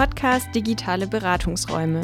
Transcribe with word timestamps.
Podcast 0.00 0.54
Digitale 0.54 1.06
Beratungsräume. 1.06 2.00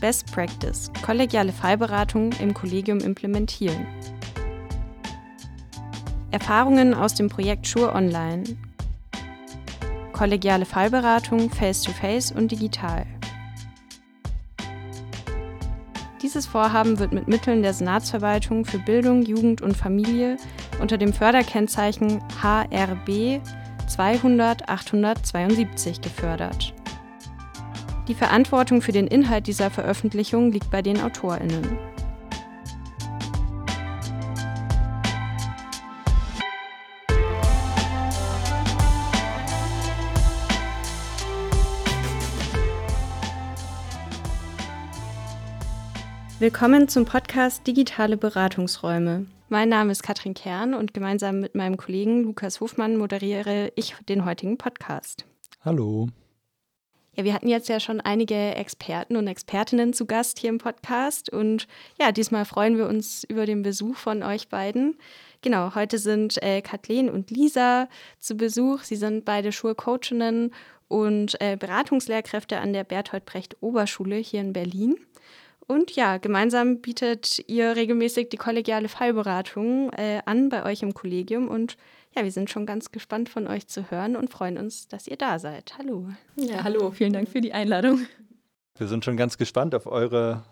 Best 0.00 0.32
Practice. 0.32 0.92
Kollegiale 1.04 1.50
Fallberatung 1.50 2.30
im 2.40 2.54
Kollegium 2.54 3.00
implementieren. 3.00 3.84
Erfahrungen 6.30 6.94
aus 6.94 7.14
dem 7.14 7.28
Projekt 7.28 7.66
Schur 7.66 7.96
Online. 7.96 8.44
Kollegiale 10.12 10.64
Fallberatung 10.64 11.50
face-to-face 11.50 12.32
-face 12.32 12.36
und 12.36 12.52
digital. 12.52 13.04
Dieses 16.22 16.46
Vorhaben 16.46 17.00
wird 17.00 17.10
mit 17.12 17.26
Mitteln 17.26 17.62
der 17.62 17.74
Senatsverwaltung 17.74 18.64
für 18.64 18.78
Bildung, 18.78 19.22
Jugend 19.22 19.62
und 19.62 19.76
Familie 19.76 20.36
unter 20.80 20.96
dem 20.96 21.12
Förderkennzeichen 21.12 22.20
HRB 22.40 23.40
200 23.88 24.68
872 24.68 26.00
gefördert. 26.00 26.74
Die 28.08 28.14
Verantwortung 28.14 28.80
für 28.80 28.92
den 28.92 29.06
Inhalt 29.06 29.46
dieser 29.46 29.70
Veröffentlichung 29.70 30.50
liegt 30.50 30.70
bei 30.70 30.82
den 30.82 31.00
AutorInnen. 31.00 31.78
Willkommen 46.40 46.86
zum 46.86 47.04
Podcast 47.04 47.66
Digitale 47.66 48.16
Beratungsräume. 48.16 49.26
Mein 49.48 49.68
Name 49.68 49.90
ist 49.90 50.04
Katrin 50.04 50.34
Kern 50.34 50.72
und 50.72 50.94
gemeinsam 50.94 51.40
mit 51.40 51.56
meinem 51.56 51.76
Kollegen 51.76 52.22
Lukas 52.22 52.60
Hofmann 52.60 52.96
moderiere 52.96 53.72
ich 53.74 53.96
den 54.08 54.24
heutigen 54.24 54.56
Podcast. 54.56 55.24
Hallo. 55.64 56.06
Ja, 57.16 57.24
wir 57.24 57.34
hatten 57.34 57.48
jetzt 57.48 57.68
ja 57.68 57.80
schon 57.80 58.00
einige 58.00 58.54
Experten 58.54 59.16
und 59.16 59.26
Expertinnen 59.26 59.92
zu 59.92 60.06
Gast 60.06 60.38
hier 60.38 60.50
im 60.50 60.58
Podcast 60.58 61.28
und 61.32 61.66
ja, 62.00 62.12
diesmal 62.12 62.44
freuen 62.44 62.78
wir 62.78 62.86
uns 62.86 63.24
über 63.24 63.44
den 63.44 63.62
Besuch 63.62 63.96
von 63.96 64.22
euch 64.22 64.48
beiden. 64.48 64.96
Genau, 65.40 65.74
heute 65.74 65.98
sind 65.98 66.40
äh, 66.40 66.62
Kathleen 66.62 67.10
und 67.10 67.32
Lisa 67.32 67.88
zu 68.20 68.36
Besuch. 68.36 68.84
Sie 68.84 68.94
sind 68.94 69.24
beide 69.24 69.50
Schulcoachinnen 69.50 70.54
und 70.86 71.40
äh, 71.40 71.56
Beratungslehrkräfte 71.56 72.60
an 72.60 72.72
der 72.72 72.84
Berthold 72.84 73.24
Brecht 73.24 73.56
Oberschule 73.60 74.14
hier 74.14 74.40
in 74.40 74.52
Berlin. 74.52 74.94
Und 75.68 75.94
ja, 75.94 76.16
gemeinsam 76.16 76.80
bietet 76.80 77.44
ihr 77.46 77.76
regelmäßig 77.76 78.30
die 78.30 78.38
kollegiale 78.38 78.88
Fallberatung 78.88 79.92
äh, 79.92 80.22
an 80.24 80.48
bei 80.48 80.64
euch 80.64 80.82
im 80.82 80.94
Kollegium. 80.94 81.46
Und 81.46 81.76
ja, 82.16 82.24
wir 82.24 82.32
sind 82.32 82.48
schon 82.48 82.64
ganz 82.64 82.90
gespannt 82.90 83.28
von 83.28 83.46
euch 83.46 83.68
zu 83.68 83.90
hören 83.90 84.16
und 84.16 84.30
freuen 84.30 84.56
uns, 84.56 84.88
dass 84.88 85.06
ihr 85.06 85.18
da 85.18 85.38
seid. 85.38 85.74
Hallo. 85.76 86.08
Ja, 86.36 86.64
hallo, 86.64 86.90
vielen 86.90 87.12
Dank 87.12 87.28
für 87.28 87.42
die 87.42 87.52
Einladung. 87.52 88.06
Wir 88.78 88.88
sind 88.88 89.04
schon 89.04 89.18
ganz 89.18 89.36
gespannt 89.36 89.74
auf 89.74 89.86
eure 89.86 90.42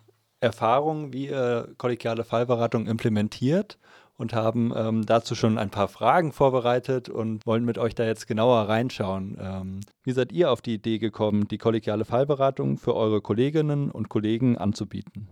Erfahrungen, 0.40 1.14
wie 1.14 1.28
ihr 1.28 1.72
kollegiale 1.78 2.22
Fallberatung 2.22 2.86
implementiert 2.86 3.78
und 4.16 4.34
haben 4.34 4.72
ähm, 4.74 5.06
dazu 5.06 5.34
schon 5.34 5.58
ein 5.58 5.70
paar 5.70 5.88
Fragen 5.88 6.32
vorbereitet 6.32 7.08
und 7.08 7.44
wollen 7.46 7.64
mit 7.64 7.78
euch 7.78 7.94
da 7.94 8.04
jetzt 8.04 8.26
genauer 8.26 8.68
reinschauen. 8.68 9.36
Ähm, 9.40 9.80
wie 10.04 10.12
seid 10.12 10.32
ihr 10.32 10.50
auf 10.50 10.62
die 10.62 10.74
Idee 10.74 10.98
gekommen, 10.98 11.48
die 11.48 11.58
kollegiale 11.58 12.04
Fallberatung 12.04 12.78
für 12.78 12.94
eure 12.94 13.20
Kolleginnen 13.20 13.90
und 13.90 14.08
Kollegen 14.08 14.56
anzubieten? 14.56 15.28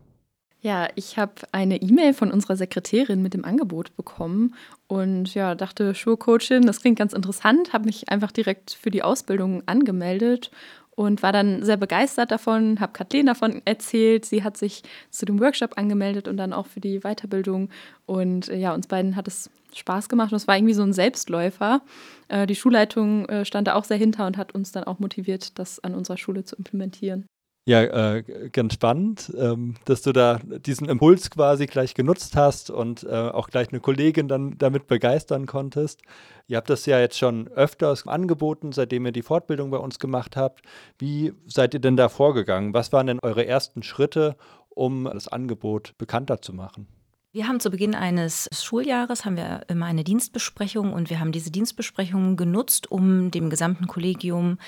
Ja, 0.64 0.88
ich 0.94 1.18
habe 1.18 1.34
eine 1.52 1.82
E-Mail 1.82 2.14
von 2.14 2.32
unserer 2.32 2.56
Sekretärin 2.56 3.20
mit 3.20 3.34
dem 3.34 3.44
Angebot 3.44 3.94
bekommen 3.96 4.54
und 4.86 5.34
ja, 5.34 5.54
dachte, 5.54 5.94
Schulcoachin, 5.94 6.62
das 6.62 6.80
klingt 6.80 6.98
ganz 6.98 7.12
interessant, 7.12 7.74
habe 7.74 7.84
mich 7.84 8.08
einfach 8.08 8.32
direkt 8.32 8.72
für 8.72 8.90
die 8.90 9.02
Ausbildung 9.02 9.62
angemeldet 9.66 10.50
und 10.96 11.22
war 11.22 11.32
dann 11.32 11.62
sehr 11.64 11.76
begeistert 11.76 12.30
davon, 12.30 12.80
habe 12.80 12.92
Kathleen 12.92 13.26
davon 13.26 13.62
erzählt. 13.64 14.24
Sie 14.24 14.44
hat 14.44 14.56
sich 14.56 14.82
zu 15.10 15.26
dem 15.26 15.40
Workshop 15.40 15.76
angemeldet 15.76 16.28
und 16.28 16.36
dann 16.36 16.52
auch 16.52 16.66
für 16.66 16.80
die 16.80 17.00
Weiterbildung. 17.00 17.70
Und 18.06 18.48
äh, 18.48 18.56
ja, 18.56 18.74
uns 18.74 18.86
beiden 18.86 19.16
hat 19.16 19.28
es 19.28 19.50
Spaß 19.74 20.08
gemacht 20.08 20.32
und 20.32 20.36
es 20.36 20.46
war 20.46 20.56
irgendwie 20.56 20.74
so 20.74 20.82
ein 20.82 20.92
Selbstläufer. 20.92 21.82
Äh, 22.28 22.46
die 22.46 22.54
Schulleitung 22.54 23.28
äh, 23.28 23.44
stand 23.44 23.68
da 23.68 23.74
auch 23.74 23.84
sehr 23.84 23.96
hinter 23.96 24.26
und 24.26 24.36
hat 24.36 24.54
uns 24.54 24.72
dann 24.72 24.84
auch 24.84 24.98
motiviert, 24.98 25.58
das 25.58 25.80
an 25.80 25.94
unserer 25.94 26.16
Schule 26.16 26.44
zu 26.44 26.56
implementieren. 26.56 27.26
Ja, 27.66 27.82
äh, 27.82 28.22
ganz 28.52 28.74
spannend, 28.74 29.32
ähm, 29.38 29.76
dass 29.86 30.02
du 30.02 30.12
da 30.12 30.38
diesen 30.38 30.86
Impuls 30.86 31.30
quasi 31.30 31.64
gleich 31.64 31.94
genutzt 31.94 32.36
hast 32.36 32.68
und 32.68 33.04
äh, 33.04 33.08
auch 33.08 33.48
gleich 33.48 33.70
eine 33.70 33.80
Kollegin 33.80 34.28
dann 34.28 34.58
damit 34.58 34.86
begeistern 34.86 35.46
konntest. 35.46 36.02
Ihr 36.46 36.58
habt 36.58 36.68
das 36.68 36.84
ja 36.84 37.00
jetzt 37.00 37.16
schon 37.16 37.48
öfters 37.48 38.06
angeboten, 38.06 38.72
seitdem 38.72 39.06
ihr 39.06 39.12
die 39.12 39.22
Fortbildung 39.22 39.70
bei 39.70 39.78
uns 39.78 39.98
gemacht 39.98 40.36
habt. 40.36 40.60
Wie 40.98 41.32
seid 41.46 41.72
ihr 41.72 41.80
denn 41.80 41.96
da 41.96 42.10
vorgegangen? 42.10 42.74
Was 42.74 42.92
waren 42.92 43.06
denn 43.06 43.20
eure 43.22 43.46
ersten 43.46 43.82
Schritte, 43.82 44.36
um 44.68 45.04
das 45.04 45.28
Angebot 45.28 45.96
bekannter 45.96 46.42
zu 46.42 46.52
machen? 46.52 46.86
Wir 47.32 47.48
haben 47.48 47.60
zu 47.60 47.70
Beginn 47.70 47.96
eines 47.96 48.48
Schuljahres 48.52 49.24
haben 49.24 49.36
wir 49.36 49.62
immer 49.68 49.86
eine 49.86 50.04
Dienstbesprechung 50.04 50.92
und 50.92 51.10
wir 51.10 51.18
haben 51.18 51.32
diese 51.32 51.50
Dienstbesprechung 51.50 52.36
genutzt, 52.36 52.92
um 52.92 53.32
dem 53.32 53.50
gesamten 53.50 53.88
Kollegium 53.88 54.58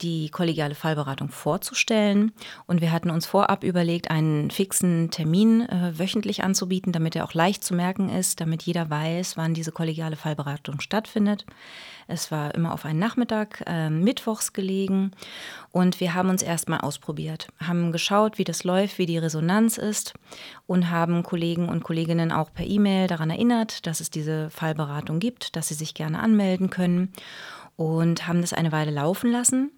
die 0.00 0.28
kollegiale 0.30 0.74
Fallberatung 0.74 1.28
vorzustellen. 1.28 2.32
Und 2.66 2.80
wir 2.80 2.92
hatten 2.92 3.10
uns 3.10 3.26
vorab 3.26 3.64
überlegt, 3.64 4.10
einen 4.10 4.50
fixen 4.50 5.10
Termin 5.10 5.68
äh, 5.68 5.98
wöchentlich 5.98 6.44
anzubieten, 6.44 6.92
damit 6.92 7.16
er 7.16 7.24
auch 7.24 7.34
leicht 7.34 7.64
zu 7.64 7.74
merken 7.74 8.08
ist, 8.08 8.40
damit 8.40 8.62
jeder 8.62 8.90
weiß, 8.90 9.36
wann 9.36 9.54
diese 9.54 9.72
kollegiale 9.72 10.16
Fallberatung 10.16 10.80
stattfindet. 10.80 11.46
Es 12.10 12.30
war 12.30 12.54
immer 12.54 12.72
auf 12.72 12.86
einen 12.86 12.98
Nachmittag, 12.98 13.62
äh, 13.66 13.90
mittwochs 13.90 14.54
gelegen. 14.54 15.10
Und 15.72 16.00
wir 16.00 16.14
haben 16.14 16.30
uns 16.30 16.42
erstmal 16.42 16.80
ausprobiert, 16.80 17.48
haben 17.60 17.92
geschaut, 17.92 18.38
wie 18.38 18.44
das 18.44 18.64
läuft, 18.64 18.98
wie 18.98 19.06
die 19.06 19.18
Resonanz 19.18 19.76
ist 19.76 20.14
und 20.66 20.90
haben 20.90 21.22
Kollegen 21.22 21.68
und 21.68 21.84
Kolleginnen 21.84 22.32
auch 22.32 22.52
per 22.52 22.66
E-Mail 22.66 23.08
daran 23.08 23.30
erinnert, 23.30 23.86
dass 23.86 24.00
es 24.00 24.10
diese 24.10 24.48
Fallberatung 24.48 25.18
gibt, 25.18 25.54
dass 25.54 25.68
sie 25.68 25.74
sich 25.74 25.92
gerne 25.92 26.20
anmelden 26.20 26.70
können 26.70 27.12
und 27.76 28.26
haben 28.26 28.40
das 28.40 28.54
eine 28.54 28.72
Weile 28.72 28.90
laufen 28.90 29.30
lassen. 29.30 29.70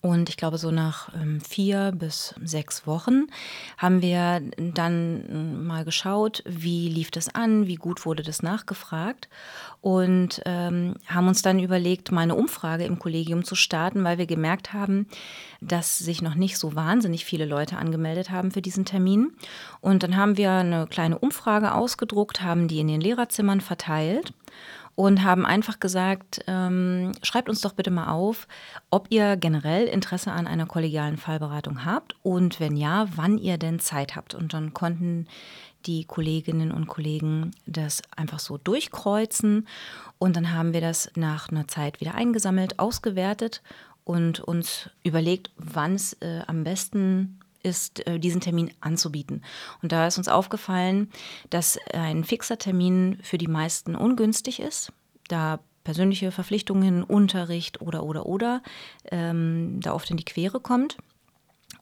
Und 0.00 0.28
ich 0.28 0.36
glaube, 0.36 0.58
so 0.58 0.70
nach 0.70 1.14
ähm, 1.14 1.40
vier 1.40 1.90
bis 1.92 2.34
sechs 2.42 2.86
Wochen 2.86 3.26
haben 3.78 4.02
wir 4.02 4.42
dann 4.58 5.66
mal 5.66 5.84
geschaut, 5.86 6.42
wie 6.46 6.90
lief 6.90 7.10
das 7.10 7.34
an, 7.34 7.66
wie 7.66 7.76
gut 7.76 8.04
wurde 8.04 8.22
das 8.22 8.42
nachgefragt 8.42 9.30
und 9.80 10.42
ähm, 10.44 10.96
haben 11.06 11.28
uns 11.28 11.40
dann 11.40 11.58
überlegt, 11.58 12.12
mal 12.12 12.20
eine 12.20 12.34
Umfrage 12.34 12.84
im 12.84 12.98
Kollegium 12.98 13.44
zu 13.44 13.54
starten, 13.54 14.04
weil 14.04 14.18
wir 14.18 14.26
gemerkt 14.26 14.74
haben, 14.74 15.06
dass 15.62 15.98
sich 15.98 16.20
noch 16.20 16.34
nicht 16.34 16.58
so 16.58 16.74
wahnsinnig 16.74 17.24
viele 17.24 17.46
Leute 17.46 17.78
angemeldet 17.78 18.30
haben 18.30 18.50
für 18.50 18.62
diesen 18.62 18.84
Termin. 18.84 19.32
Und 19.80 20.02
dann 20.02 20.16
haben 20.16 20.36
wir 20.36 20.50
eine 20.50 20.86
kleine 20.86 21.18
Umfrage 21.18 21.74
ausgedruckt, 21.74 22.42
haben 22.42 22.68
die 22.68 22.80
in 22.80 22.88
den 22.88 23.00
Lehrerzimmern 23.00 23.62
verteilt 23.62 24.34
und 24.96 25.24
haben 25.24 25.44
einfach 25.44 25.80
gesagt, 25.80 26.44
ähm, 26.46 27.12
schreibt 27.22 27.48
uns 27.48 27.60
doch 27.60 27.72
bitte 27.72 27.90
mal 27.90 28.12
auf, 28.12 28.46
ob 28.90 29.06
ihr 29.10 29.36
generell 29.36 29.86
Interesse 29.86 30.30
an 30.32 30.46
einer 30.46 30.66
kollegialen 30.66 31.16
Fallberatung 31.16 31.84
habt 31.84 32.14
und 32.22 32.60
wenn 32.60 32.76
ja, 32.76 33.06
wann 33.16 33.38
ihr 33.38 33.58
denn 33.58 33.80
Zeit 33.80 34.14
habt. 34.14 34.34
Und 34.34 34.54
dann 34.54 34.72
konnten 34.72 35.26
die 35.86 36.04
Kolleginnen 36.04 36.70
und 36.72 36.86
Kollegen 36.86 37.50
das 37.66 38.02
einfach 38.16 38.38
so 38.38 38.56
durchkreuzen 38.56 39.66
und 40.18 40.36
dann 40.36 40.52
haben 40.52 40.72
wir 40.72 40.80
das 40.80 41.10
nach 41.16 41.50
einer 41.50 41.68
Zeit 41.68 42.00
wieder 42.00 42.14
eingesammelt, 42.14 42.78
ausgewertet 42.78 43.62
und 44.04 44.40
uns 44.40 44.90
überlegt, 45.02 45.50
wann 45.56 45.94
es 45.94 46.14
äh, 46.20 46.42
am 46.46 46.64
besten 46.64 47.40
ist, 47.64 48.06
äh, 48.06 48.20
diesen 48.20 48.40
Termin 48.40 48.70
anzubieten. 48.80 49.42
Und 49.82 49.90
da 49.90 50.06
ist 50.06 50.18
uns 50.18 50.28
aufgefallen, 50.28 51.10
dass 51.50 51.78
ein 51.92 52.24
fixer 52.24 52.58
Termin 52.58 53.18
für 53.22 53.38
die 53.38 53.48
meisten 53.48 53.96
ungünstig 53.96 54.60
ist, 54.60 54.92
da 55.28 55.58
persönliche 55.82 56.32
Verpflichtungen, 56.32 57.04
Unterricht 57.04 57.80
oder 57.80 58.04
oder 58.04 58.26
oder 58.26 58.62
ähm, 59.10 59.80
da 59.80 59.92
oft 59.92 60.10
in 60.10 60.16
die 60.16 60.24
Quere 60.24 60.60
kommt. 60.60 60.96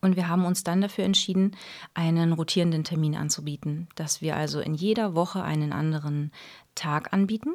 Und 0.00 0.16
wir 0.16 0.28
haben 0.28 0.44
uns 0.44 0.64
dann 0.64 0.80
dafür 0.80 1.04
entschieden, 1.04 1.56
einen 1.94 2.32
rotierenden 2.32 2.82
Termin 2.82 3.14
anzubieten, 3.14 3.88
dass 3.94 4.20
wir 4.20 4.36
also 4.36 4.58
in 4.58 4.74
jeder 4.74 5.14
Woche 5.14 5.44
einen 5.44 5.72
anderen 5.72 6.32
Tag 6.74 7.12
anbieten. 7.12 7.50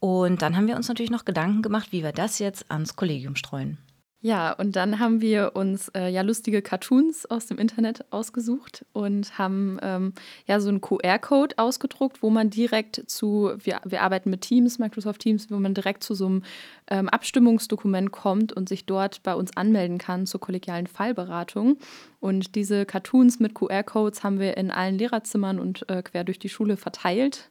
Und 0.00 0.42
dann 0.42 0.56
haben 0.56 0.66
wir 0.66 0.76
uns 0.76 0.88
natürlich 0.88 1.12
noch 1.12 1.24
Gedanken 1.24 1.62
gemacht, 1.62 1.92
wie 1.92 2.02
wir 2.02 2.12
das 2.12 2.40
jetzt 2.40 2.70
ans 2.70 2.96
Kollegium 2.96 3.36
streuen. 3.36 3.78
Ja, 4.24 4.54
und 4.54 4.74
dann 4.74 5.00
haben 5.00 5.20
wir 5.20 5.50
uns 5.52 5.90
äh, 5.90 6.08
ja 6.08 6.22
lustige 6.22 6.62
Cartoons 6.62 7.26
aus 7.26 7.44
dem 7.44 7.58
Internet 7.58 8.06
ausgesucht 8.10 8.86
und 8.94 9.36
haben 9.36 9.78
ähm, 9.82 10.14
ja 10.46 10.60
so 10.60 10.70
einen 10.70 10.80
QR-Code 10.80 11.58
ausgedruckt, 11.58 12.22
wo 12.22 12.30
man 12.30 12.48
direkt 12.48 13.02
zu, 13.06 13.52
wir, 13.62 13.82
wir 13.84 14.00
arbeiten 14.00 14.30
mit 14.30 14.40
Teams, 14.40 14.78
Microsoft 14.78 15.20
Teams, 15.20 15.50
wo 15.50 15.56
man 15.56 15.74
direkt 15.74 16.02
zu 16.02 16.14
so 16.14 16.24
einem 16.24 16.42
ähm, 16.86 17.10
Abstimmungsdokument 17.10 18.12
kommt 18.12 18.54
und 18.54 18.66
sich 18.66 18.86
dort 18.86 19.22
bei 19.24 19.34
uns 19.34 19.54
anmelden 19.58 19.98
kann 19.98 20.24
zur 20.24 20.40
kollegialen 20.40 20.86
Fallberatung. 20.86 21.76
Und 22.18 22.54
diese 22.54 22.86
Cartoons 22.86 23.40
mit 23.40 23.54
QR-Codes 23.54 24.24
haben 24.24 24.40
wir 24.40 24.56
in 24.56 24.70
allen 24.70 24.96
Lehrerzimmern 24.96 25.58
und 25.58 25.86
äh, 25.90 26.02
quer 26.02 26.24
durch 26.24 26.38
die 26.38 26.48
Schule 26.48 26.78
verteilt 26.78 27.50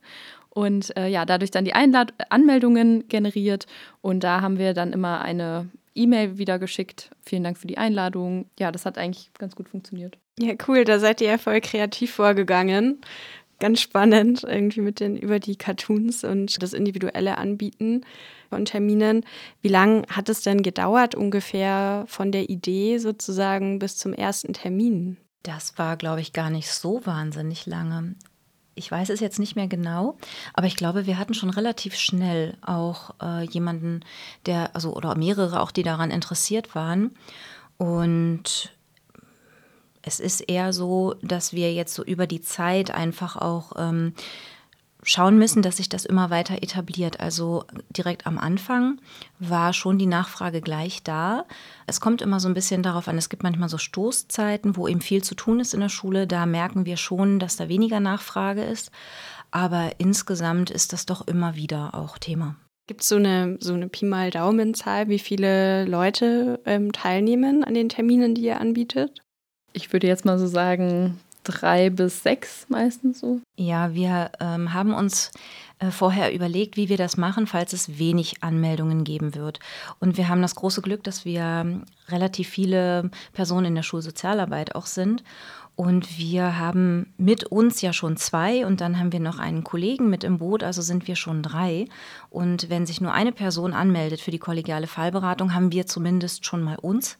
und 0.49 0.97
äh, 0.97 1.07
ja, 1.07 1.27
dadurch 1.27 1.51
dann 1.51 1.65
die 1.65 1.73
Einlad 1.73 2.15
Anmeldungen 2.31 3.07
generiert. 3.09 3.67
Und 4.01 4.23
da 4.23 4.41
haben 4.41 4.57
wir 4.57 4.73
dann 4.73 4.91
immer 4.91 5.21
eine 5.21 5.69
E-Mail 5.95 6.37
wieder 6.37 6.59
geschickt. 6.59 7.11
Vielen 7.25 7.43
Dank 7.43 7.57
für 7.57 7.67
die 7.67 7.77
Einladung. 7.77 8.45
Ja, 8.59 8.71
das 8.71 8.85
hat 8.85 8.97
eigentlich 8.97 9.31
ganz 9.37 9.55
gut 9.55 9.69
funktioniert. 9.69 10.17
Ja, 10.39 10.53
cool. 10.67 10.83
Da 10.83 10.99
seid 10.99 11.21
ihr 11.21 11.27
ja 11.27 11.37
voll 11.37 11.61
kreativ 11.61 12.13
vorgegangen. 12.13 13.01
Ganz 13.59 13.81
spannend, 13.81 14.43
irgendwie 14.43 14.81
mit 14.81 14.99
den 14.99 15.15
über 15.15 15.39
die 15.39 15.55
Cartoons 15.55 16.23
und 16.23 16.61
das 16.61 16.73
individuelle 16.73 17.37
Anbieten 17.37 18.01
von 18.49 18.65
Terminen. 18.65 19.25
Wie 19.61 19.69
lange 19.69 20.03
hat 20.09 20.27
es 20.27 20.41
denn 20.41 20.63
gedauert, 20.63 21.15
ungefähr 21.15 22.03
von 22.07 22.31
der 22.31 22.49
Idee 22.49 22.97
sozusagen 22.97 23.79
bis 23.79 23.95
zum 23.97 24.13
ersten 24.13 24.53
Termin? 24.53 25.17
Das 25.43 25.77
war, 25.77 25.97
glaube 25.97 26.21
ich, 26.21 26.33
gar 26.33 26.49
nicht 26.49 26.69
so 26.69 27.05
wahnsinnig 27.05 27.65
lange. 27.65 28.15
Ich 28.75 28.89
weiß 28.89 29.09
es 29.09 29.19
jetzt 29.19 29.39
nicht 29.39 29.55
mehr 29.55 29.67
genau, 29.67 30.17
aber 30.53 30.67
ich 30.67 30.75
glaube, 30.75 31.05
wir 31.05 31.17
hatten 31.17 31.33
schon 31.33 31.51
relativ 31.51 31.95
schnell 31.95 32.57
auch 32.61 33.11
äh, 33.21 33.43
jemanden, 33.43 34.01
der, 34.45 34.75
also 34.75 34.93
oder 34.95 35.15
mehrere 35.15 35.61
auch, 35.61 35.71
die 35.71 35.83
daran 35.83 36.09
interessiert 36.09 36.73
waren. 36.73 37.11
Und 37.77 38.73
es 40.01 40.19
ist 40.19 40.41
eher 40.41 40.73
so, 40.73 41.15
dass 41.21 41.53
wir 41.53 41.73
jetzt 41.73 41.93
so 41.93 42.03
über 42.03 42.27
die 42.27 42.41
Zeit 42.41 42.91
einfach 42.91 43.37
auch 43.37 43.73
ähm, 43.77 44.13
schauen 45.03 45.37
müssen, 45.37 45.61
dass 45.61 45.77
sich 45.77 45.89
das 45.89 46.05
immer 46.05 46.29
weiter 46.29 46.61
etabliert. 46.61 47.19
Also 47.19 47.65
direkt 47.89 48.25
am 48.25 48.37
Anfang 48.37 48.99
war 49.39 49.73
schon 49.73 49.97
die 49.97 50.05
Nachfrage 50.05 50.61
gleich 50.61 51.03
da. 51.03 51.45
Es 51.87 52.01
kommt 52.01 52.21
immer 52.21 52.39
so 52.39 52.47
ein 52.47 52.53
bisschen 52.53 52.83
darauf 52.83 53.07
an, 53.07 53.17
es 53.17 53.29
gibt 53.29 53.43
manchmal 53.43 53.69
so 53.69 53.77
Stoßzeiten, 53.77 54.75
wo 54.77 54.87
eben 54.87 55.01
viel 55.01 55.23
zu 55.23 55.35
tun 55.35 55.59
ist 55.59 55.73
in 55.73 55.81
der 55.81 55.89
Schule. 55.89 56.27
Da 56.27 56.45
merken 56.45 56.85
wir 56.85 56.97
schon, 56.97 57.39
dass 57.39 57.55
da 57.55 57.69
weniger 57.69 57.99
Nachfrage 57.99 58.63
ist. 58.63 58.91
Aber 59.51 59.91
insgesamt 59.99 60.71
ist 60.71 60.93
das 60.93 61.05
doch 61.05 61.27
immer 61.27 61.55
wieder 61.55 61.93
auch 61.93 62.17
Thema. 62.17 62.55
Gibt 62.87 63.01
es 63.01 63.09
so 63.09 63.15
eine, 63.15 63.57
so 63.61 63.73
eine 63.73 63.87
Pi 63.87 64.05
mal 64.05 64.29
Daumenzahl, 64.29 65.07
wie 65.07 65.19
viele 65.19 65.85
Leute 65.85 66.59
ähm, 66.65 66.91
teilnehmen 66.91 67.63
an 67.63 67.73
den 67.73 67.87
Terminen, 67.87 68.35
die 68.35 68.41
ihr 68.41 68.59
anbietet? 68.59 69.21
Ich 69.71 69.93
würde 69.93 70.07
jetzt 70.07 70.25
mal 70.25 70.37
so 70.37 70.47
sagen, 70.47 71.19
drei 71.43 71.89
bis 71.89 72.23
sechs 72.23 72.65
meistens 72.69 73.19
so. 73.19 73.39
Ja, 73.55 73.93
wir 73.93 74.31
ähm, 74.39 74.73
haben 74.73 74.93
uns 74.93 75.31
äh, 75.79 75.91
vorher 75.91 76.33
überlegt, 76.33 76.77
wie 76.77 76.89
wir 76.89 76.97
das 76.97 77.17
machen, 77.17 77.47
falls 77.47 77.73
es 77.73 77.99
wenig 77.99 78.43
Anmeldungen 78.43 79.03
geben 79.03 79.35
wird. 79.35 79.59
Und 79.99 80.17
wir 80.17 80.29
haben 80.29 80.41
das 80.41 80.55
große 80.55 80.81
Glück, 80.81 81.03
dass 81.03 81.25
wir 81.25 81.41
ähm, 81.41 81.83
relativ 82.09 82.49
viele 82.49 83.09
Personen 83.33 83.67
in 83.67 83.75
der 83.75 83.83
Schulsozialarbeit 83.83 84.75
auch 84.75 84.85
sind. 84.85 85.23
Und 85.75 86.19
wir 86.19 86.59
haben 86.59 87.13
mit 87.17 87.45
uns 87.45 87.81
ja 87.81 87.93
schon 87.93 88.15
zwei 88.15 88.65
und 88.65 88.79
dann 88.79 88.99
haben 88.99 89.11
wir 89.11 89.19
noch 89.19 89.39
einen 89.39 89.63
Kollegen 89.63 90.09
mit 90.09 90.23
im 90.23 90.37
Boot, 90.37 90.63
also 90.63 90.83
sind 90.83 91.07
wir 91.07 91.15
schon 91.15 91.41
drei. 91.41 91.87
Und 92.29 92.69
wenn 92.69 92.85
sich 92.85 93.01
nur 93.01 93.11
eine 93.11 93.31
Person 93.31 93.73
anmeldet 93.73 94.21
für 94.21 94.29
die 94.29 94.39
kollegiale 94.39 94.85
Fallberatung, 94.85 95.55
haben 95.55 95.71
wir 95.71 95.87
zumindest 95.87 96.45
schon 96.45 96.61
mal 96.61 96.75
uns. 96.75 97.17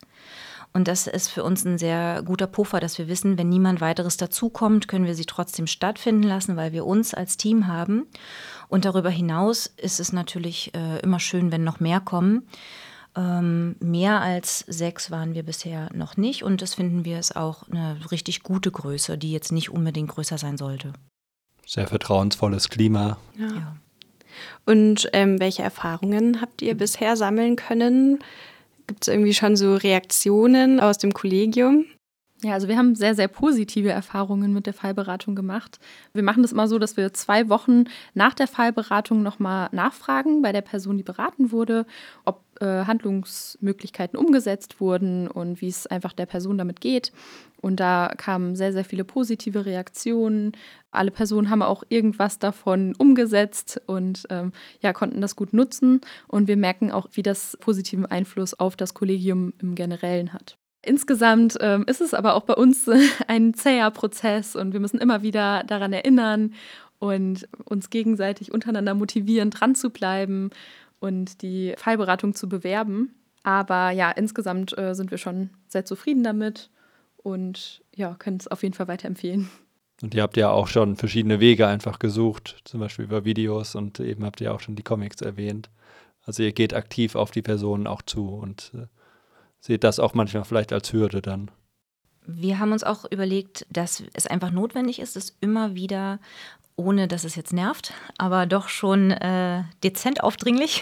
Und 0.74 0.88
das 0.88 1.06
ist 1.06 1.30
für 1.30 1.44
uns 1.44 1.64
ein 1.66 1.78
sehr 1.78 2.24
guter 2.24 2.48
Puffer, 2.48 2.80
dass 2.80 2.98
wir 2.98 3.08
wissen, 3.08 3.38
wenn 3.38 3.48
niemand 3.48 3.80
weiteres 3.80 4.18
dazukommt, 4.18 4.88
können 4.88 5.06
wir 5.06 5.14
sie 5.14 5.26
trotzdem 5.26 5.68
stattfinden 5.68 6.24
lassen, 6.24 6.56
weil 6.56 6.72
wir 6.72 6.86
uns 6.86 7.14
als 7.14 7.38
Team 7.38 7.68
haben. 7.68 8.08
Und 8.70 8.86
darüber 8.86 9.12
hinaus 9.12 9.68
ist 9.78 10.00
es 10.00 10.14
natürlich 10.14 10.74
äh, 10.74 11.00
immer 11.02 11.20
schön, 11.20 11.52
wenn 11.52 11.64
noch 11.64 11.80
mehr 11.80 12.00
kommen. 12.00 12.48
Ähm, 13.16 13.76
mehr 13.80 14.22
als 14.22 14.60
sechs 14.68 15.12
waren 15.12 15.36
wir 15.36 15.44
bisher 15.44 15.90
noch 15.94 16.18
nicht 16.18 16.42
und 16.42 16.64
das 16.64 16.74
finden 16.74 17.06
wir 17.06 17.20
ist 17.20 17.36
auch 17.36 17.70
eine 17.70 18.00
richtig 18.10 18.42
gute 18.42 18.72
Größe, 18.72 19.20
die 19.20 19.32
jetzt 19.32 19.52
nicht 19.52 19.70
unbedingt 19.70 20.10
größer 20.10 20.40
sein 20.40 20.58
sollte. 20.58 20.94
Sehr 21.68 21.88
vertrauensvolles 21.88 22.70
Klima. 22.70 23.18
Ja. 23.38 23.48
ja. 23.48 23.76
Und 24.66 25.08
ähm, 25.14 25.40
welche 25.40 25.62
Erfahrungen 25.62 26.42
habt 26.42 26.64
ihr 26.64 26.76
bisher 26.76 27.16
sammeln 27.16 27.56
können? 27.56 28.24
Gibt 28.94 29.08
es 29.08 29.12
irgendwie 29.12 29.34
schon 29.34 29.56
so 29.56 29.74
Reaktionen 29.74 30.80
aus 30.80 31.00
dem 31.00 31.16
Kollegium? 31.16 31.86
Ja, 32.44 32.54
also 32.54 32.68
wir 32.68 32.78
haben 32.78 32.94
sehr, 32.94 33.16
sehr 33.16 33.30
positive 33.30 33.90
Erfahrungen 33.90 34.52
mit 34.52 34.66
der 34.66 34.74
Fallberatung 34.74 35.34
gemacht. 35.34 35.80
Wir 36.14 36.24
machen 36.24 36.44
das 36.44 36.52
immer 36.52 36.68
so, 36.68 36.78
dass 36.78 36.98
wir 36.98 37.14
zwei 37.14 37.48
Wochen 37.48 37.86
nach 38.16 38.34
der 38.34 38.48
Fallberatung 38.48 39.24
nochmal 39.24 39.70
nachfragen 39.72 40.42
bei 40.42 40.52
der 40.52 40.62
Person, 40.62 40.98
die 40.98 41.04
beraten 41.04 41.54
wurde, 41.54 41.86
ob 42.26 42.42
äh, 42.60 42.84
Handlungsmöglichkeiten 42.84 44.20
umgesetzt 44.20 44.82
wurden 44.82 45.30
und 45.30 45.62
wie 45.62 45.70
es 45.70 45.88
einfach 45.88 46.12
der 46.12 46.26
Person 46.26 46.58
damit 46.58 46.82
geht. 46.82 47.14
Und 47.62 47.80
da 47.80 48.14
kamen 48.18 48.58
sehr, 48.58 48.74
sehr 48.74 48.84
viele 48.84 49.06
positive 49.06 49.66
Reaktionen. 49.66 50.52
Alle 50.92 51.12
Personen 51.12 51.50
haben 51.50 51.62
auch 51.62 51.84
irgendwas 51.88 52.40
davon 52.40 52.94
umgesetzt 52.98 53.82
und 53.86 54.26
ähm, 54.30 54.52
ja, 54.82 54.92
konnten 54.92 55.22
das 55.22 55.38
gut 55.38 55.54
nutzen. 55.54 56.02
Und 56.28 56.50
wir 56.50 56.58
merken 56.58 56.92
auch, 56.92 57.08
wie 57.14 57.24
das 57.24 57.58
positiven 57.62 58.06
Einfluss 58.06 58.54
auf 58.54 58.76
das 58.76 58.94
Kollegium 58.94 59.54
im 59.60 59.76
Generellen 59.76 60.34
hat. 60.34 60.58
Insgesamt 60.86 61.58
ähm, 61.62 61.86
ist 61.88 62.02
es 62.02 62.14
aber 62.14 62.36
auch 62.36 62.44
bei 62.44 62.56
uns 62.56 62.90
ein 63.28 63.54
zäher 63.54 63.90
Prozess 63.90 64.56
und 64.56 64.74
wir 64.74 64.80
müssen 64.80 65.00
immer 65.00 65.24
wieder 65.24 65.64
daran 65.64 65.94
erinnern 65.94 66.54
und 67.00 67.48
uns 67.66 67.90
gegenseitig 67.90 68.54
untereinander 68.54 68.94
motivieren, 68.94 69.50
dran 69.50 69.76
zu 69.76 69.90
bleiben 69.90 70.52
und 71.00 71.42
die 71.42 71.74
Fallberatung 71.78 72.36
zu 72.36 72.48
bewerben. 72.48 73.16
Aber 73.44 73.92
ja, 73.92 74.12
insgesamt 74.12 74.78
äh, 74.78 74.94
sind 74.94 75.12
wir 75.12 75.18
schon 75.18 75.50
sehr 75.68 75.86
zufrieden 75.86 76.24
damit 76.24 76.70
und 77.18 77.82
ja, 77.96 78.16
können 78.20 78.38
es 78.40 78.48
auf 78.48 78.64
jeden 78.64 78.74
Fall 78.74 78.88
weiterempfehlen. 78.88 79.50
Und 80.02 80.14
ihr 80.14 80.22
habt 80.22 80.36
ja 80.36 80.50
auch 80.50 80.68
schon 80.68 80.98
verschiedene 80.98 81.40
Wege 81.40 81.68
einfach 81.68 82.00
gesucht, 82.00 82.62
zum 82.66 82.82
Beispiel 82.82 83.06
über 83.06 83.24
Videos 83.24 83.76
und 83.76 84.02
eben 84.02 84.26
habt 84.26 84.42
ihr 84.42 84.54
auch 84.54 84.60
schon 84.60 84.76
die 84.76 84.84
Comics 84.84 85.22
erwähnt. 85.22 85.70
Also 86.26 86.44
ihr 86.44 86.52
geht 86.52 86.74
aktiv 86.74 87.16
auf 87.16 87.32
die 87.32 87.42
Personen 87.42 87.88
auch 87.88 88.02
zu 88.02 88.30
und 88.30 88.72
äh, 88.76 88.88
seht 89.64 89.86
das 89.86 90.00
auch 90.00 90.14
manchmal 90.14 90.44
vielleicht 90.44 90.74
als 90.74 90.92
Hürde 90.92 91.22
dann. 91.22 91.50
Wir 92.26 92.60
haben 92.60 92.74
uns 92.74 92.84
auch 92.84 93.06
überlegt, 93.10 93.66
dass 93.70 94.04
es 94.14 94.28
einfach 94.28 94.52
notwendig 94.52 95.00
ist, 95.00 95.16
es 95.16 95.38
immer 95.40 95.76
wieder 95.76 96.20
ohne 96.76 97.08
dass 97.08 97.24
es 97.24 97.36
jetzt 97.36 97.54
nervt, 97.54 97.94
aber 98.18 98.48
doch 98.48 98.68
schon 98.68 99.12
äh, 99.12 99.64
dezent 99.84 100.24
aufdringlich, 100.24 100.82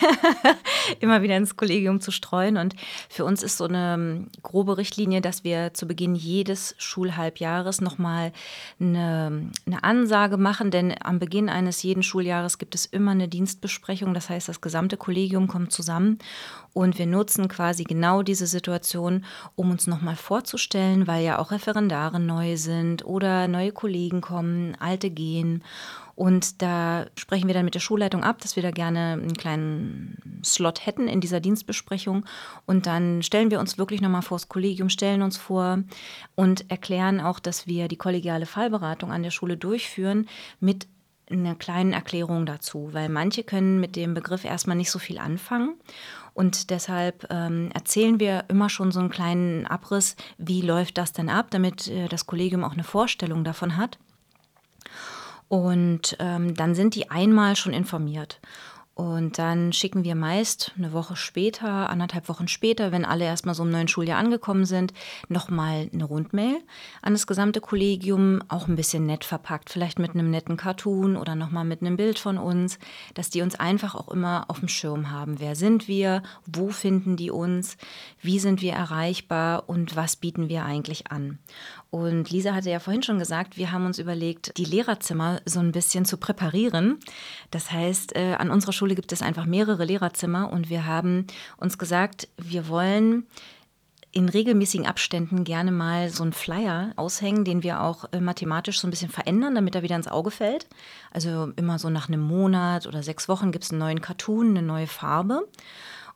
immer 1.02 1.22
wieder 1.22 1.36
ins 1.36 1.58
Kollegium 1.58 2.00
zu 2.00 2.12
streuen. 2.12 2.56
Und 2.56 2.76
für 3.10 3.26
uns 3.26 3.44
ist 3.44 3.58
so 3.58 3.66
eine 3.66 3.96
ähm, 3.96 4.30
grobe 4.42 4.78
Richtlinie, 4.78 5.20
dass 5.20 5.44
wir 5.44 5.74
zu 5.74 5.88
Beginn 5.88 6.16
jedes 6.16 6.76
Schulhalbjahres 6.78 7.82
nochmal 7.82 8.32
eine, 8.80 9.52
eine 9.66 9.84
Ansage 9.84 10.38
machen, 10.38 10.72
denn 10.72 10.96
am 11.04 11.20
Beginn 11.20 11.50
eines 11.50 11.84
jeden 11.84 12.04
Schuljahres 12.04 12.58
gibt 12.58 12.74
es 12.74 12.86
immer 12.86 13.12
eine 13.12 13.28
Dienstbesprechung. 13.28 14.14
Das 14.14 14.30
heißt, 14.30 14.48
das 14.48 14.62
gesamte 14.62 14.96
Kollegium 14.96 15.48
kommt 15.48 15.74
zusammen 15.74 16.20
und 16.74 16.98
wir 16.98 17.06
nutzen 17.06 17.48
quasi 17.48 17.84
genau 17.84 18.24
diese 18.24 18.48
Situation, 18.48 19.26
um 19.56 19.72
uns 19.72 19.88
nochmal 19.88 20.16
vorzustellen, 20.16 21.08
weil 21.08 21.24
ja 21.24 21.40
auch 21.40 21.52
Referendare 21.52 22.20
neu 22.20 22.58
sind 22.58 23.06
oder 23.06 23.48
neue 23.48 23.72
Kollegen 23.72 24.22
kommen, 24.22 24.76
alte 24.80 25.10
gehen. 25.10 25.64
Und 26.16 26.62
da 26.62 27.08
sprechen 27.18 27.48
wir 27.48 27.54
dann 27.54 27.66
mit 27.66 27.74
der 27.74 27.80
Schulleitung 27.80 28.24
ab, 28.24 28.40
dass 28.42 28.56
wir 28.56 28.64
da 28.64 28.72
gerne 28.72 29.14
einen 29.14 29.34
kleinen 29.34 30.42
Slot 30.46 30.86
hätten 30.86 31.08
in 31.08 31.20
dieser 31.20 31.40
Dienstbesprechung. 31.40 32.26
Und 32.66 32.86
dann 32.86 33.24
stellen 33.24 33.50
wir 33.50 33.60
uns 33.60 33.78
wirklich 33.78 34.02
nochmal 34.02 34.22
vor 34.22 34.38
das 34.38 34.48
Kollegium, 34.48 34.90
stellen 34.90 35.24
uns 35.24 35.38
vor 35.38 35.80
und 36.36 36.70
erklären 36.70 37.22
auch, 37.22 37.40
dass 37.40 37.66
wir 37.66 37.88
die 37.88 37.98
kollegiale 37.98 38.46
Fallberatung 38.46 39.12
an 39.12 39.24
der 39.24 39.32
Schule 39.32 39.58
durchführen 39.58 40.28
mit 40.60 40.88
einer 41.30 41.56
kleinen 41.56 41.94
Erklärung 41.94 42.46
dazu, 42.46 42.90
weil 42.92 43.10
manche 43.10 43.44
können 43.44 43.80
mit 43.80 43.96
dem 43.96 44.14
Begriff 44.14 44.44
erstmal 44.44 44.78
nicht 44.78 44.92
so 44.92 45.00
viel 45.00 45.18
anfangen. 45.18 45.76
Und 46.34 46.70
deshalb 46.70 47.28
ähm, 47.30 47.70
erzählen 47.74 48.20
wir 48.20 48.46
immer 48.48 48.70
schon 48.70 48.92
so 48.92 49.00
einen 49.00 49.10
kleinen 49.10 49.68
Abriss, 49.68 50.16
wie 50.38 50.62
läuft 50.62 50.98
das 50.98 51.12
denn 51.12 51.30
ab, 51.30 51.48
damit 51.52 51.88
äh, 51.88 52.08
das 52.08 52.26
Kollegium 52.26 52.64
auch 52.64 52.72
eine 52.72 52.84
Vorstellung 52.84 53.44
davon 53.44 53.78
hat. 53.78 53.98
Und 55.50 56.16
ähm, 56.20 56.54
dann 56.56 56.76
sind 56.76 56.96
die 56.96 57.12
einmal 57.12 57.58
schon 57.58 57.74
informiert. 57.74 58.40
Und 58.94 59.38
dann 59.38 59.72
schicken 59.72 60.04
wir 60.04 60.16
meist 60.16 60.74
eine 60.78 60.92
Woche 60.92 61.16
später, 61.16 61.90
anderthalb 61.90 62.28
Wochen 62.28 62.50
später, 62.50 62.92
wenn 62.92 63.06
alle 63.06 63.24
erstmal 63.24 63.56
so 63.56 63.64
im 63.64 63.70
neuen 63.70 63.88
Schuljahr 63.88 64.20
angekommen 64.20 64.66
sind, 64.66 64.94
nochmal 65.30 65.90
eine 65.94 66.04
Rundmail 66.04 66.58
an 67.02 67.14
das 67.14 67.26
gesamte 67.26 67.62
Kollegium, 67.62 68.44
auch 68.50 68.68
ein 68.68 68.76
bisschen 68.76 69.06
nett 69.06 69.24
verpackt, 69.24 69.70
vielleicht 69.70 69.98
mit 69.98 70.12
einem 70.12 70.30
netten 70.30 70.58
Cartoon 70.58 71.16
oder 71.16 71.36
nochmal 71.36 71.64
mit 71.64 71.82
einem 71.82 71.96
Bild 71.96 72.20
von 72.20 72.38
uns, 72.38 72.80
dass 73.14 73.30
die 73.30 73.42
uns 73.42 73.56
einfach 73.56 73.96
auch 73.96 74.10
immer 74.10 74.46
auf 74.50 74.60
dem 74.60 74.68
Schirm 74.68 75.10
haben. 75.10 75.40
Wer 75.40 75.56
sind 75.56 75.88
wir? 75.88 76.22
Wo 76.46 76.70
finden 76.70 77.16
die 77.16 77.32
uns? 77.32 77.78
Wie 78.22 78.40
sind 78.40 78.62
wir 78.62 78.74
erreichbar? 78.74 79.70
Und 79.70 79.96
was 79.96 80.18
bieten 80.18 80.50
wir 80.50 80.66
eigentlich 80.66 81.10
an? 81.12 81.40
Und 81.92 82.30
Lisa 82.30 82.54
hatte 82.54 82.70
ja 82.70 82.80
vorhin 82.80 83.04
schon 83.04 83.20
gesagt, 83.20 83.58
wir 83.58 83.72
haben 83.72 83.86
uns 83.86 84.00
überlegt, 84.00 84.58
die 84.58 84.66
Lehrerzimmer 84.66 85.42
so 85.46 85.60
ein 85.60 85.72
bisschen 85.74 86.06
zu 86.06 86.18
präparieren. 86.18 87.00
Das 87.52 87.72
heißt, 87.72 88.16
äh, 88.16 88.36
an 88.36 88.50
unserer 88.50 88.72
Schule 88.82 88.96
gibt 88.96 89.12
es 89.12 89.22
einfach 89.22 89.46
mehrere 89.46 89.86
Lehrerzimmer 89.86 90.52
und 90.52 90.72
wir 90.72 90.88
haben 90.88 91.28
uns 91.58 91.78
gesagt, 91.78 92.28
wir 92.40 92.68
wollen 92.68 93.28
in 94.12 94.28
regelmäßigen 94.28 94.88
Abständen 94.88 95.44
gerne 95.44 95.72
mal 95.72 96.10
so 96.10 96.24
einen 96.24 96.34
Flyer 96.34 96.94
aushängen, 96.96 97.46
den 97.46 97.62
wir 97.62 97.84
auch 97.84 98.06
äh, 98.12 98.20
mathematisch 98.20 98.80
so 98.80 98.88
ein 98.88 98.90
bisschen 98.90 99.12
verändern, 99.12 99.54
damit 99.54 99.76
er 99.76 99.84
wieder 99.84 99.96
ins 99.96 100.08
Auge 100.08 100.32
fällt. 100.32 100.66
Also 101.12 101.54
immer 101.58 101.78
so 101.78 101.92
nach 101.92 102.08
einem 102.08 102.22
Monat 102.22 102.88
oder 102.88 103.04
sechs 103.04 103.30
Wochen 103.30 103.52
gibt 103.52 103.66
es 103.66 103.70
einen 103.70 103.82
neuen 103.82 104.02
Cartoon, 104.02 104.50
eine 104.50 104.64
neue 104.64 104.88
Farbe. 104.88 105.48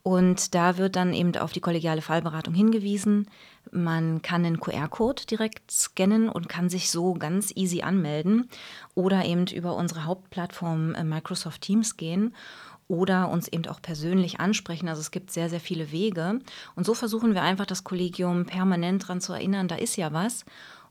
Und 0.07 0.53
da 0.53 0.77
wird 0.77 0.97
dann 0.97 1.15
eben 1.15 1.35
auf 1.35 1.51
die 1.51 1.61
kollegiale 1.61 2.03
Fallberatung 2.03 2.53
hingewiesen. 2.53 3.27
Man 3.71 4.21
kann 4.21 4.45
einen 4.45 4.59
QR-Code 4.59 5.23
direkt 5.25 5.71
scannen 5.71 6.29
und 6.29 6.47
kann 6.47 6.69
sich 6.69 6.91
so 6.91 7.15
ganz 7.15 7.51
easy 7.55 7.81
anmelden 7.81 8.47
oder 8.93 9.25
eben 9.25 9.47
über 9.47 9.75
unsere 9.75 10.05
Hauptplattform 10.05 10.93
äh, 10.93 11.03
Microsoft 11.03 11.61
Teams 11.61 11.97
gehen 11.97 12.35
oder 12.87 13.29
uns 13.29 13.47
eben 13.47 13.65
auch 13.65 13.81
persönlich 13.81 14.39
ansprechen. 14.39 14.89
Also 14.89 15.01
es 15.01 15.09
gibt 15.09 15.31
sehr, 15.31 15.49
sehr 15.49 15.59
viele 15.59 15.91
Wege. 15.91 16.39
Und 16.75 16.85
so 16.85 16.93
versuchen 16.93 17.33
wir 17.33 17.41
einfach 17.41 17.65
das 17.65 17.83
Kollegium 17.83 18.45
permanent 18.45 19.01
daran 19.01 19.21
zu 19.21 19.33
erinnern, 19.33 19.67
da 19.67 19.75
ist 19.75 19.95
ja 19.95 20.13
was. 20.13 20.45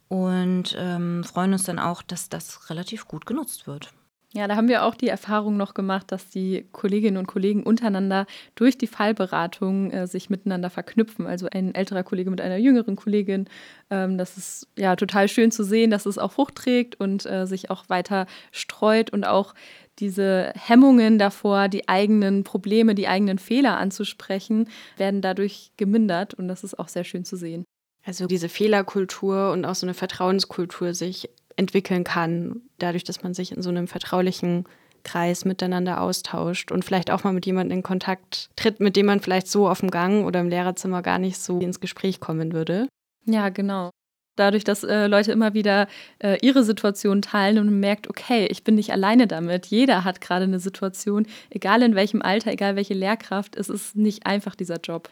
Und 0.09 0.75
ähm, 0.77 1.23
freuen 1.23 1.53
uns 1.53 1.63
dann 1.63 1.79
auch, 1.79 2.03
dass 2.03 2.31
das 2.31 2.69
relativ 2.69 3.07
gut 3.07 3.27
genutzt 3.27 3.69
wird. 3.69 3.95
Ja, 4.37 4.49
da 4.49 4.57
haben 4.57 4.67
wir 4.67 4.83
auch 4.83 4.97
die 4.97 5.07
Erfahrung 5.07 5.57
noch 5.57 5.75
gemacht, 5.75 6.11
dass 6.11 6.29
die 6.29 6.67
Kolleginnen 6.73 7.19
und 7.19 7.29
Kollegen 7.29 7.63
untereinander 7.63 8.27
durch 8.57 8.77
die 8.77 8.89
Fallberatung 8.89 9.93
äh, 9.93 10.09
sich 10.09 10.29
miteinander 10.29 10.71
verknüpfen. 10.71 11.29
Also 11.29 11.47
ein 11.53 11.73
älterer 11.73 12.03
Kollege 12.03 12.31
mit 12.31 12.41
einer 12.41 12.57
jüngeren 12.57 12.97
Kollegin. 12.97 13.49
Ähm, 13.91 14.19
das 14.19 14.37
ist 14.37 14.67
ja 14.77 14.97
total 14.97 15.29
schön 15.29 15.53
zu 15.53 15.63
sehen, 15.63 15.93
dass 15.93 16.05
es 16.05 16.19
auch 16.19 16.33
Frucht 16.33 16.57
trägt 16.57 16.99
und 16.99 17.25
äh, 17.27 17.47
sich 17.47 17.71
auch 17.71 17.89
weiter 17.89 18.27
streut 18.51 19.11
und 19.11 19.25
auch 19.25 19.55
diese 20.01 20.53
Hemmungen 20.57 21.21
davor, 21.21 21.69
die 21.69 21.89
eigenen 21.89 22.43
Probleme, 22.43 22.97
die 22.97 23.07
eigenen 23.07 23.39
Fehler 23.39 23.77
anzusprechen, 23.79 24.69
werden 24.97 25.21
dadurch 25.21 25.71
gemindert 25.77 26.35
und 26.35 26.49
das 26.49 26.65
ist 26.65 26.77
auch 26.81 26.89
sehr 26.89 27.05
schön 27.05 27.25
zu 27.25 27.37
sehen. 27.37 27.63
Also 28.05 28.27
diese 28.27 28.49
Fehlerkultur 28.49 29.53
und 29.53 29.65
auch 29.65 29.77
so 29.77 29.87
eine 29.87 29.95
Vertrauenskultur 29.95 30.93
sich 30.93 31.31
entwickeln 31.57 32.05
kann, 32.05 32.63
dadurch, 32.79 33.05
dass 33.05 33.23
man 33.23 33.35
sich 33.35 33.53
in 33.53 33.63
so 33.63 33.71
einem 33.71 33.89
vertraulichen 33.89 34.65
Kreis 35.05 35.45
miteinander 35.45 36.01
austauscht 36.01 36.73
und 36.73 36.85
vielleicht 36.85 37.11
auch 37.11 37.25
mal 37.25 37.33
mit 37.33 37.47
jemandem 37.47 37.79
in 37.79 37.83
Kontakt 37.83 38.51
tritt, 38.57 38.81
mit 38.81 38.97
dem 38.97 39.07
man 39.07 39.21
vielleicht 39.21 39.49
so 39.49 39.69
auf 39.69 39.81
dem 39.81 39.91
Gang 39.91 40.25
oder 40.25 40.41
im 40.41 40.49
Lehrerzimmer 40.49 41.03
gar 41.03 41.19
nicht 41.19 41.39
so 41.39 41.59
ins 41.61 41.81
Gespräch 41.81 42.21
kommen 42.21 42.53
würde. 42.53 42.89
Ja, 43.27 43.51
genau. 43.51 43.91
Dadurch, 44.37 44.65
dass 44.65 44.83
äh, 44.83 45.07
Leute 45.07 45.31
immer 45.31 45.55
wieder 45.55 45.87
äh, 46.19 46.39
ihre 46.43 46.65
Situation 46.65 47.23
teilen 47.23 47.59
und 47.59 47.67
man 47.67 47.81
merkt, 47.81 48.11
okay, 48.11 48.47
ich 48.47 48.65
bin 48.65 48.75
nicht 48.75 48.91
alleine 48.91 49.29
damit. 49.29 49.67
Jeder 49.67 50.03
hat 50.03 50.21
gerade 50.21 50.45
eine 50.45 50.59
Situation, 50.59 51.27
egal 51.51 51.83
in 51.83 51.95
welchem 51.95 52.21
Alter, 52.21 52.51
egal 52.51 52.75
welche 52.75 52.95
Lehrkraft, 52.95 53.55
es 53.55 53.69
ist 53.69 53.95
nicht 53.95 54.27
einfach 54.27 54.57
dieser 54.57 54.81
Job. 54.81 55.11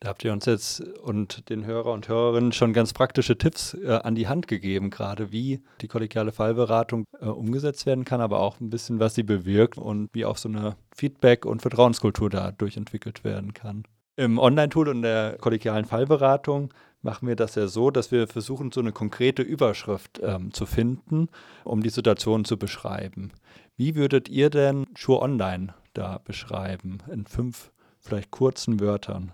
Da 0.00 0.10
habt 0.10 0.24
ihr 0.24 0.32
uns 0.32 0.46
jetzt 0.46 0.80
und 0.80 1.48
den 1.50 1.66
Hörer 1.66 1.92
und 1.92 2.08
Hörerinnen 2.08 2.52
schon 2.52 2.72
ganz 2.72 2.92
praktische 2.92 3.36
Tipps 3.36 3.74
äh, 3.74 3.98
an 4.04 4.14
die 4.14 4.28
Hand 4.28 4.46
gegeben, 4.46 4.90
gerade 4.90 5.32
wie 5.32 5.60
die 5.80 5.88
kollegiale 5.88 6.30
Fallberatung 6.30 7.04
äh, 7.20 7.26
umgesetzt 7.26 7.84
werden 7.84 8.04
kann, 8.04 8.20
aber 8.20 8.38
auch 8.38 8.60
ein 8.60 8.70
bisschen, 8.70 9.00
was 9.00 9.16
sie 9.16 9.24
bewirkt 9.24 9.76
und 9.76 10.08
wie 10.12 10.24
auch 10.24 10.36
so 10.36 10.48
eine 10.48 10.76
Feedback- 10.94 11.44
und 11.44 11.62
Vertrauenskultur 11.62 12.30
dadurch 12.30 12.76
entwickelt 12.76 13.24
werden 13.24 13.54
kann. 13.54 13.84
Im 14.14 14.38
Online-Tool 14.38 14.88
und 14.88 15.02
der 15.02 15.36
kollegialen 15.40 15.84
Fallberatung 15.84 16.72
machen 17.02 17.26
wir 17.26 17.36
das 17.36 17.56
ja 17.56 17.66
so, 17.66 17.90
dass 17.90 18.12
wir 18.12 18.28
versuchen, 18.28 18.70
so 18.70 18.80
eine 18.80 18.92
konkrete 18.92 19.42
Überschrift 19.42 20.20
ähm, 20.22 20.52
zu 20.52 20.66
finden, 20.66 21.28
um 21.64 21.82
die 21.82 21.90
Situation 21.90 22.44
zu 22.44 22.56
beschreiben. 22.56 23.32
Wie 23.76 23.96
würdet 23.96 24.28
ihr 24.28 24.50
denn 24.50 24.86
Schur 24.96 25.22
Online 25.22 25.74
da 25.92 26.20
beschreiben 26.24 26.98
in 27.12 27.26
fünf 27.26 27.72
vielleicht 28.00 28.30
kurzen 28.30 28.80
Wörtern? 28.80 29.32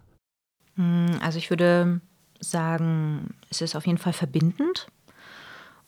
Hm, 0.76 1.18
also 1.20 1.38
ich 1.38 1.50
würde 1.50 2.00
sagen, 2.40 3.34
es 3.50 3.60
ist 3.60 3.76
auf 3.76 3.86
jeden 3.86 3.98
Fall 3.98 4.12
verbindend 4.12 4.88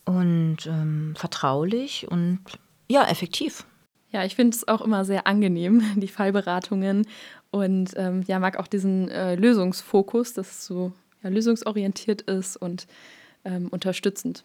und 0.05 0.65
ähm, 0.65 1.13
vertraulich 1.15 2.07
und 2.09 2.39
ja, 2.89 3.03
effektiv. 3.07 3.65
Ja, 4.11 4.23
ich 4.23 4.35
finde 4.35 4.55
es 4.55 4.67
auch 4.67 4.81
immer 4.81 5.03
sehr 5.03 5.27
angenehm, 5.27 5.83
die 5.95 6.07
Fallberatungen 6.07 7.05
und 7.51 7.93
ähm, 7.95 8.23
ja, 8.27 8.39
mag 8.39 8.57
auch 8.57 8.67
diesen 8.67 9.09
äh, 9.09 9.35
Lösungsfokus, 9.35 10.33
dass 10.33 10.49
es 10.49 10.65
so 10.65 10.93
ja, 11.23 11.29
lösungsorientiert 11.29 12.21
ist 12.21 12.57
und 12.57 12.87
ähm, 13.43 13.67
unterstützend. 13.69 14.43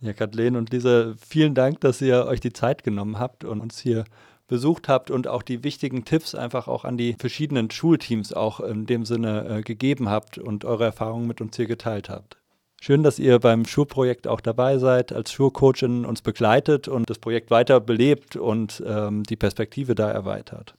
Ja, 0.00 0.12
Kathleen 0.12 0.56
und 0.56 0.70
Lisa, 0.72 1.14
vielen 1.24 1.54
Dank, 1.54 1.80
dass 1.80 2.00
ihr 2.00 2.26
euch 2.26 2.40
die 2.40 2.52
Zeit 2.52 2.82
genommen 2.82 3.18
habt 3.18 3.44
und 3.44 3.60
uns 3.60 3.78
hier 3.78 4.04
besucht 4.48 4.88
habt 4.88 5.10
und 5.10 5.28
auch 5.28 5.42
die 5.42 5.64
wichtigen 5.64 6.04
Tipps 6.04 6.34
einfach 6.34 6.68
auch 6.68 6.84
an 6.84 6.96
die 6.96 7.14
verschiedenen 7.14 7.70
Schulteams 7.70 8.32
auch 8.32 8.60
in 8.60 8.86
dem 8.86 9.04
Sinne 9.04 9.48
äh, 9.48 9.62
gegeben 9.62 10.08
habt 10.08 10.38
und 10.38 10.64
eure 10.64 10.84
Erfahrungen 10.84 11.26
mit 11.26 11.40
uns 11.40 11.56
hier 11.56 11.66
geteilt 11.66 12.08
habt. 12.08 12.38
Schön, 12.80 13.04
dass 13.04 13.20
ihr 13.20 13.38
beim 13.38 13.64
Schulprojekt 13.64 14.26
auch 14.26 14.40
dabei 14.40 14.78
seid, 14.78 15.12
als 15.12 15.30
Schulcoachin 15.30 16.04
uns 16.04 16.20
begleitet 16.20 16.88
und 16.88 17.08
das 17.08 17.18
Projekt 17.18 17.50
weiter 17.52 17.80
belebt 17.80 18.34
und 18.34 18.82
ähm, 18.84 19.22
die 19.22 19.36
Perspektive 19.36 19.94
da 19.94 20.10
erweitert. 20.10 20.74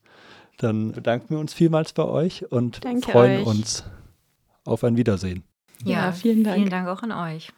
Dann 0.58 0.91
bedanken 0.91 1.29
wir 1.29 1.39
uns 1.39 1.53
vielmals 1.53 1.93
bei 1.93 2.03
euch 2.03 2.51
und 2.51 2.84
Danke 2.84 3.10
freuen 3.10 3.41
euch. 3.41 3.48
uns 3.48 3.86
auf 4.65 4.84
ein 4.84 4.98
Wiedersehen. 4.98 5.43
Ja, 5.86 6.12
vielen 6.12 6.43
Dank. 6.43 6.58
Vielen 6.58 6.70
Dank 6.70 6.88
auch 6.88 7.03
an 7.03 7.12
euch. 7.12 7.51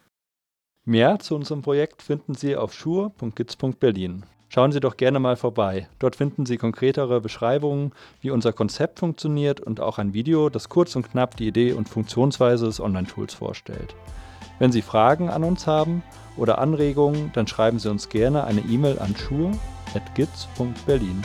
Mehr 0.85 1.17
zu 1.19 1.35
unserem 1.35 1.63
Projekt 1.63 2.03
finden 2.03 2.35
Sie 2.35 2.55
auf 2.55 2.73
schur.gitz.berlin. 2.73 4.23
Schauen 4.55 4.71
Sie 4.71 4.79
doch 4.79 4.95
gerne 4.95 5.19
mal 5.19 5.35
vorbei. 5.35 5.89
Dort 5.99 6.15
finden 6.15 6.45
Sie 6.45 6.55
konkretere 6.55 7.19
Beschreibungen, 7.19 7.91
wie 8.21 8.31
unser 8.31 8.53
Konzept 8.53 8.99
funktioniert 8.99 9.59
und 9.59 9.81
auch 9.81 9.97
ein 9.97 10.13
Video, 10.13 10.47
das 10.47 10.69
kurz 10.69 10.95
und 10.95 11.11
knapp 11.11 11.35
die 11.35 11.49
Idee 11.49 11.73
und 11.73 11.89
Funktionsweise 11.89 12.65
des 12.65 12.79
Online-Tools 12.79 13.33
vorstellt. 13.33 13.93
Wenn 14.57 14.71
Sie 14.71 14.81
Fragen 14.81 15.29
an 15.29 15.43
uns 15.43 15.67
haben 15.67 16.03
oder 16.37 16.59
Anregungen, 16.59 17.31
dann 17.33 17.47
schreiben 17.47 17.79
Sie 17.79 17.91
uns 17.91 18.07
gerne 18.07 18.45
eine 18.45 18.61
E-Mail 18.61 18.97
an 18.97 19.13
schur.gitz.berlin. 19.17 21.21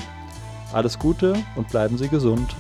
Alles 0.72 0.99
Gute 0.99 1.37
und 1.54 1.68
bleiben 1.68 1.99
Sie 1.99 2.08
gesund. 2.08 2.56